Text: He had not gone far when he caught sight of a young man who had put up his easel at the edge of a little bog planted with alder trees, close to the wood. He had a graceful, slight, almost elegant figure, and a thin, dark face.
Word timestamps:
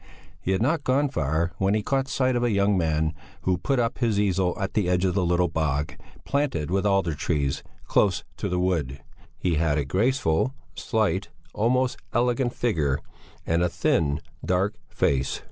He 0.39 0.49
had 0.49 0.63
not 0.63 0.83
gone 0.83 1.09
far 1.09 1.51
when 1.59 1.75
he 1.75 1.83
caught 1.83 2.07
sight 2.07 2.35
of 2.35 2.43
a 2.43 2.49
young 2.49 2.75
man 2.75 3.13
who 3.41 3.51
had 3.51 3.61
put 3.61 3.79
up 3.79 3.99
his 3.99 4.19
easel 4.19 4.57
at 4.59 4.73
the 4.73 4.89
edge 4.89 5.05
of 5.05 5.15
a 5.15 5.21
little 5.21 5.47
bog 5.47 5.93
planted 6.25 6.71
with 6.71 6.87
alder 6.87 7.13
trees, 7.13 7.61
close 7.85 8.23
to 8.37 8.49
the 8.49 8.59
wood. 8.59 9.03
He 9.37 9.57
had 9.57 9.77
a 9.77 9.85
graceful, 9.85 10.55
slight, 10.73 11.29
almost 11.53 11.97
elegant 12.13 12.55
figure, 12.55 12.97
and 13.45 13.61
a 13.61 13.69
thin, 13.69 14.19
dark 14.43 14.73
face. 14.89 15.39